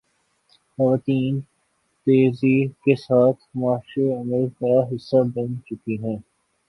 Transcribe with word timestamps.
خواتین 0.71 1.39
تیزی 2.07 2.57
کے 2.83 2.95
ساتھ 2.97 3.39
معاشی 3.55 4.11
عمل 4.13 4.47
کا 4.59 4.73
حصہ 4.89 5.23
بن 5.33 5.55
چکی 5.65 5.97
ہیں۔ 6.03 6.17